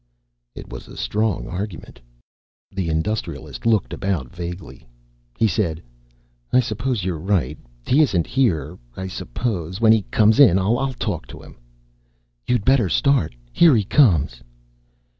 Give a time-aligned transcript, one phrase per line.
[0.55, 2.01] It was a strong argument.
[2.71, 4.87] The Industrialist looked about vaguely.
[5.37, 5.83] He said,
[6.51, 7.55] "I suppose you're right.
[7.85, 9.79] He isn't here, I suppose.
[9.79, 11.55] When he comes in, I'll talk to him."
[12.47, 13.35] "You'd better start.
[13.51, 14.41] Here he comes."